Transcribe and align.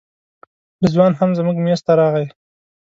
رضوان 0.83 1.11
هم 1.19 1.29
زموږ 1.37 1.55
میز 1.65 1.81
ته 1.85 1.93
راغی. 1.99 2.25